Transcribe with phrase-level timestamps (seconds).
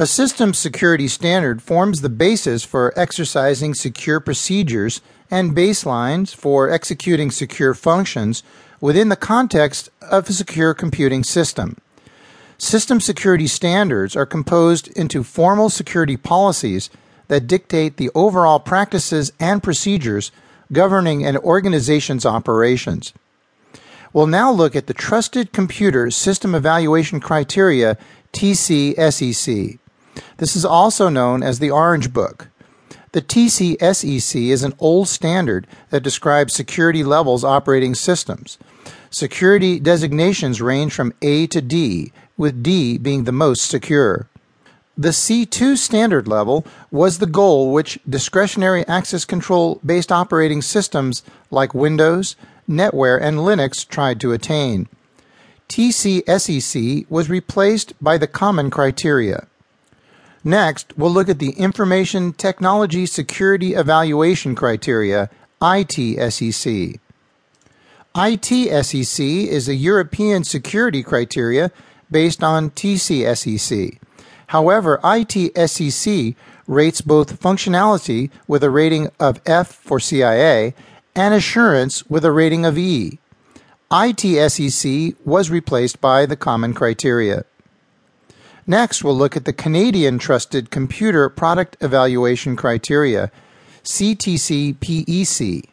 [0.00, 7.32] A system security standard forms the basis for exercising secure procedures and baselines for executing
[7.32, 8.44] secure functions
[8.80, 11.76] within the context of a secure computing system.
[12.58, 16.90] System security standards are composed into formal security policies
[17.26, 20.30] that dictate the overall practices and procedures
[20.70, 23.12] governing an organization's operations.
[24.12, 27.98] We'll now look at the Trusted Computer System Evaluation Criteria
[28.32, 29.80] TCSEC.
[30.38, 32.48] This is also known as the Orange Book.
[33.12, 38.58] The TCSEC is an old standard that describes security levels operating systems.
[39.10, 44.28] Security designations range from A to D, with D being the most secure.
[44.96, 51.72] The C2 standard level was the goal which discretionary access control based operating systems like
[51.72, 52.36] Windows,
[52.68, 54.88] NetWare, and Linux tried to attain.
[55.68, 59.46] TCSEC was replaced by the Common Criteria.
[60.44, 65.30] Next, we'll look at the Information Technology Security Evaluation Criteria,
[65.60, 67.00] ITSEC.
[68.14, 71.70] ITSEC is a European security criteria
[72.10, 73.98] based on TCSEC.
[74.48, 76.34] However, ITSEC
[76.66, 80.74] rates both functionality with a rating of F for CIA
[81.14, 83.18] and assurance with a rating of E.
[83.90, 87.44] ITSEC was replaced by the common criteria.
[88.70, 93.32] Next, we'll look at the Canadian Trusted Computer Product Evaluation Criteria,
[93.82, 95.64] CTC PEC.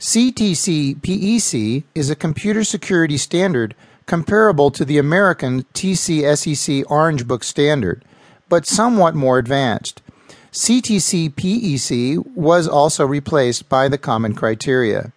[0.00, 8.04] CTC PEC is a computer security standard comparable to the American TCSEC Orange Book standard,
[8.48, 10.02] but somewhat more advanced.
[10.50, 15.12] CTC PEC was also replaced by the Common Criteria.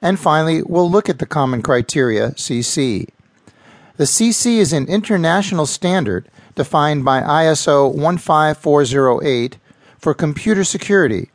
[0.00, 3.08] And finally, we'll look at the Common Criteria, CC.
[3.96, 9.56] The CC is an international standard defined by ISO 15408
[9.98, 11.30] for computer security.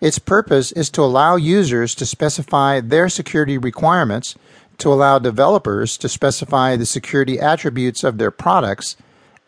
[0.00, 4.36] Its purpose is to allow users to specify their security requirements,
[4.78, 8.96] to allow developers to specify the security attributes of their products,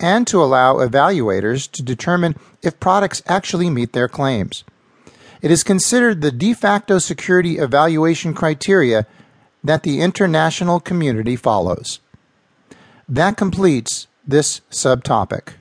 [0.00, 4.64] and to allow evaluators to determine if products actually meet their claims.
[5.42, 9.06] It is considered the de facto security evaluation criteria
[9.62, 12.00] that the international community follows.
[13.10, 15.54] That completes this subtopic.